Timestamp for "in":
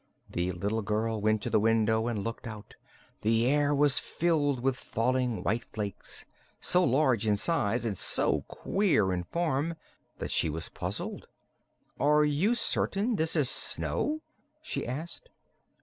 7.27-7.35, 9.13-9.23